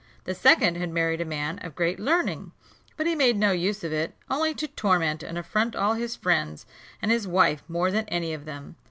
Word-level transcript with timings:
The 0.23 0.33
second 0.33 0.77
had 0.77 0.89
married 0.89 1.21
a 1.21 1.25
man 1.25 1.59
of 1.59 1.75
great 1.75 1.99
learning; 1.99 2.53
but 2.97 3.05
he 3.05 3.13
made 3.13 3.37
no 3.37 3.51
use 3.51 3.83
of 3.83 3.93
it, 3.93 4.15
only 4.31 4.55
to 4.55 4.67
torment 4.67 5.21
and 5.21 5.37
affront 5.37 5.75
all 5.75 5.93
his 5.93 6.15
friends, 6.15 6.65
and 7.03 7.11
his 7.11 7.27
wife 7.27 7.61
more 7.67 7.91
than 7.91 8.05
any 8.09 8.33
of 8.33 8.45
them. 8.45 8.77